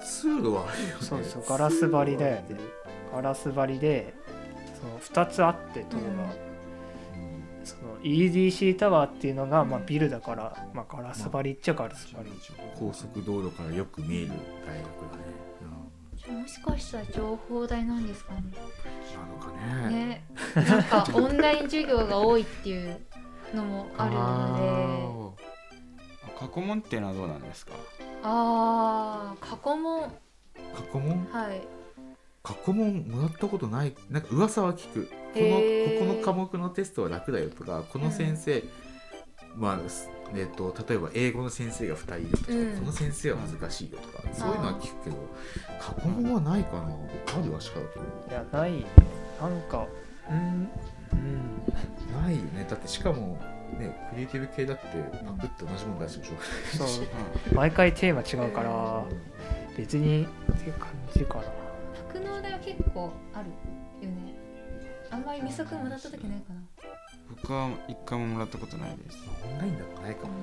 [0.00, 0.94] 通路はあるよね。
[1.00, 2.56] そうそうガラス張りだよね。
[3.12, 4.14] ガラス張りで
[4.80, 6.02] その2つあって塔が、
[7.64, 12.30] その EDC タワーっていうのが、まあ、ビルだから、まあ、ガラス張りっちゃガラス張り、
[12.78, 15.24] 高速道路からよく見える大学だね、
[16.30, 18.42] もしかしたら情報台なんですかね。
[18.44, 19.52] うん、なのか
[19.88, 19.90] ね。
[19.90, 20.24] ね。
[20.54, 23.00] なんかオンライン授業が多いっていう
[23.54, 25.50] のもあるので。
[26.38, 27.72] 過去問っていうのはどうなんですか？
[28.22, 30.02] あー過去問。
[30.02, 31.26] 過去問？
[31.30, 31.60] はい。
[32.42, 33.94] 過去問もらったことない。
[34.08, 35.10] なんか噂は聞く。
[35.34, 38.64] このここの科目のテストは楽だよとかこの先生、
[39.54, 42.76] まあすえっと例えば英語の先生が2人いるとか、うん。
[42.78, 45.16] この先生は難しいよとか、そういうのは聞くけど
[45.80, 48.72] 過去問はないかなあるわしかだけどいやない。
[48.72, 48.84] ね
[49.40, 49.86] なんか
[50.30, 50.68] うん
[51.12, 52.22] うん。
[52.22, 52.66] ないよね。
[52.68, 53.38] だってしかも
[53.78, 54.84] ねクリエイティブ系だって
[55.24, 57.54] パクって同じもの出してるでしょそう。
[57.54, 59.04] 毎回テーマ違うから
[59.76, 61.44] 別にっていう感じかな。
[62.12, 63.50] 格納台は結構ある
[64.06, 64.34] よね。
[65.10, 66.60] あんまり未足もらった時ないかな
[67.42, 69.18] 僕は一回ももらったことないです。
[69.44, 69.84] オンラインだ。
[69.84, 70.38] とないかもね、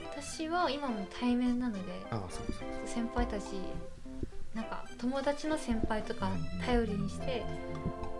[0.00, 1.80] 私は今も対面なので
[2.10, 3.54] ああそうそう先輩たち
[4.54, 6.30] なんか友達の先輩とか
[6.64, 7.44] 頼りにして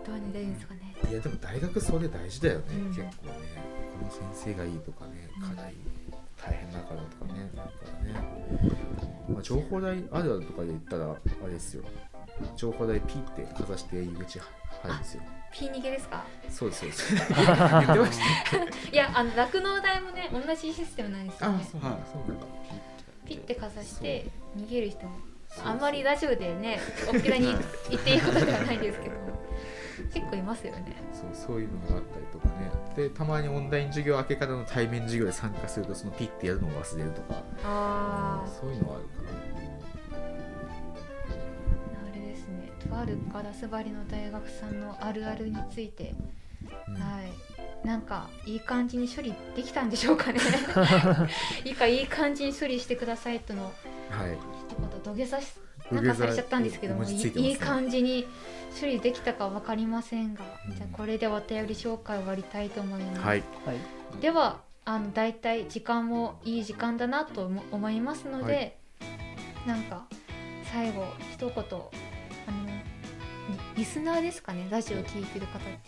[0.05, 0.95] どうに出るんですかね。
[1.09, 2.87] いやでも大学それ大事だよね、うん。
[2.87, 3.11] 結構ね。
[3.97, 5.73] この先生がいいとかね課題
[6.37, 7.69] 大変だからとかねだか
[8.03, 8.13] らね、
[9.29, 11.17] まあ、情報台あるあるとかで言ったらあ
[11.47, 11.83] れですよ。
[12.57, 14.49] 情報台ピーってかざして入り口入
[14.91, 15.23] るんですよ
[15.57, 16.23] ピー逃げですか？
[16.49, 17.15] そうですそうです。
[17.15, 18.19] 言ってまし
[18.51, 18.71] たね。
[18.91, 21.59] いやあの酪農台もね同じシステムなんですよね。
[21.61, 22.45] あそうなんだそうなんだ
[23.25, 24.27] ピッてかざして
[24.57, 25.11] 逃げる人も。
[25.63, 26.79] あんまりラジオでね。
[27.13, 27.45] おっぴらに
[27.89, 29.15] 言っていいことではないですけど。
[30.13, 30.95] 結構いますよね。
[31.13, 32.69] そうそういうのがあったりとかね。
[32.95, 37.35] でたまにオンライン授業明け方の対面授業で参加するとそのピッてやるのを忘れるとか。
[37.63, 39.09] ああそういうのはあるか
[39.57, 39.64] あ
[42.97, 46.15] あるガラス張りの大学さんのあるあるについて、
[46.87, 47.55] な、はい。
[47.85, 50.39] なんかいい感じに処理できたんでしょうかね。
[51.63, 53.65] いいかいい感じに処理してくださいとの
[54.09, 54.31] はい。
[54.31, 55.53] 一言土下座し
[55.91, 57.11] なんかされちゃったんですけども、ね。
[57.13, 58.27] いい感じに
[58.79, 60.75] 処理できたか分かりませんが、うん。
[60.75, 63.43] じゃあこれでお便り紹介終わりたいと思います、はい。
[63.65, 64.21] はい。
[64.21, 68.77] ではあのだいたい時間もいい時間だなと思思いますので、
[69.67, 70.05] なんか
[70.71, 71.63] 最後一言
[73.75, 75.79] リリスナーですかねラジオ聞いてる方って。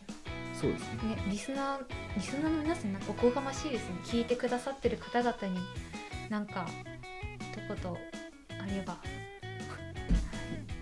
[0.60, 1.16] そうですね。
[1.16, 1.80] ねリスナー
[2.16, 3.96] リスナーの皆さんなんかおこがましいですね。
[4.04, 5.60] 聞いてくださってる方々に
[6.30, 6.68] なんか
[7.40, 7.94] 一言
[8.62, 8.98] あれば。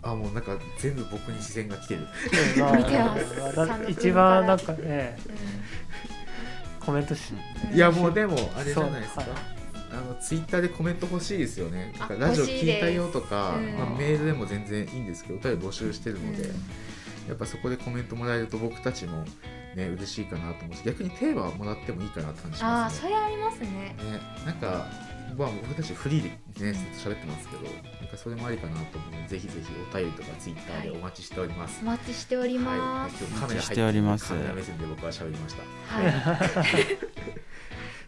[0.01, 2.07] あもうなんか全部僕に視線が来てる。
[2.57, 3.91] まあ見てます。
[3.91, 5.17] 一番なんかね
[6.85, 7.33] コメントし
[7.71, 9.23] うんいやもうでもあれじゃないですか、
[9.95, 11.93] あのツイッターでコメント欲しいですよね。
[11.97, 16.55] なんかあラジオ聞いたよとか、うんまあ、メールでも全然いいんですけど、お便り募集してるので、うん
[17.27, 19.23] やっぱそこでコメントもらえると僕たちも
[19.75, 23.01] ね嬉しいかなと思うし、逆にテーマもらってもいいかなって感じしああますね。
[23.01, 23.95] それありますねね、
[24.45, 24.85] なんか、
[25.37, 26.23] まあ、僕たちフリー
[26.59, 27.73] でね、ずっと喋ってますけど、なん
[28.07, 31.79] かそれもありかなと思うので、ぜひぜひお便りとかツイッターでお待ちしております。
[31.81, 35.63] お待ちしておりはい、ます、今日カメラ入ってておりますカメラ目線で僕は喋りました。
[35.97, 36.13] はい。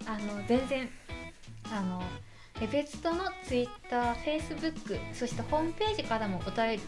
[0.08, 0.88] あの全然
[1.74, 2.01] あの
[2.61, 6.80] エベツトのツイッター、フェイスブック、そしてホームページからもお便り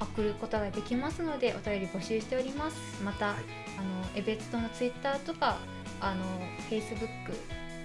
[0.00, 3.02] 送ることができますのでお便り募集しております。
[3.02, 3.36] また、はい
[3.76, 5.58] あのエベツトのツイッターとか
[6.00, 6.24] あの
[6.68, 7.32] フェイスブック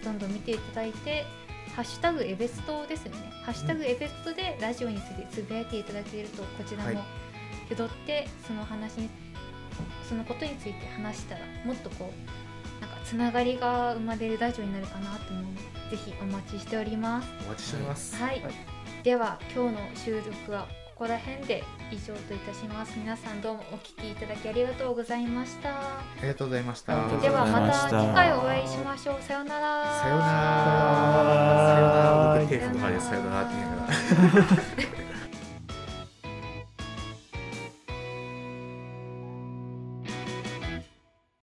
[0.04, 1.26] どんどん見ていただいて。
[1.76, 3.32] ハッシュタグエベストですよね。
[3.46, 7.04] ハッシュタグエベストでラジオについてつぶやいていただけるとこちらはいも
[7.70, 9.10] 拾ってその話に
[10.08, 12.39] そのことについて話したらもっとこう
[13.10, 17.28] つながりが生まれるラジオになるかなと思うのでぜひお待ちしております。
[17.44, 18.16] お待ちしております。
[18.16, 18.54] はい、はい
[19.04, 22.94] では今日の収録はここら辺で以上といたします。
[23.00, 25.70] 皆さんどうもお聞きいただきありがとうございました。
[25.70, 26.94] ありがとうございました。
[27.20, 29.22] ではまたた次回お会いしましょう。
[29.24, 30.02] さようなら。
[30.02, 31.64] さようなら。
[31.66, 31.96] さような
[32.36, 32.40] ら。
[32.42, 33.08] 僕手振る派です。
[33.08, 33.88] さようならって言いなが
[34.94, 34.99] ら。